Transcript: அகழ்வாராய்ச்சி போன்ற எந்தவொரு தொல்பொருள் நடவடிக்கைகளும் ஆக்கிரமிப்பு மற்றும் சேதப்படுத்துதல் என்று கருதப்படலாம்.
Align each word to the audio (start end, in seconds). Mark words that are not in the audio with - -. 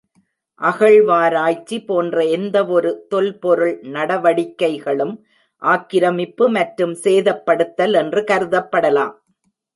அகழ்வாராய்ச்சி 0.61 1.77
போன்ற 1.89 2.23
எந்தவொரு 2.37 2.91
தொல்பொருள் 3.07 3.75
நடவடிக்கைகளும் 3.97 5.13
ஆக்கிரமிப்பு 5.61 6.47
மற்றும் 6.57 6.95
சேதப்படுத்துதல் 7.03 7.95
என்று 8.01 8.23
கருதப்படலாம். 8.31 9.15